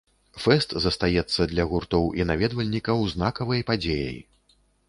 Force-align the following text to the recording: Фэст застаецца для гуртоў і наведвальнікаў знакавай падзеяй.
Фэст 0.45 0.71
застаецца 0.85 1.47
для 1.51 1.67
гуртоў 1.73 2.09
і 2.21 2.27
наведвальнікаў 2.31 3.07
знакавай 3.15 3.65
падзеяй. 3.73 4.19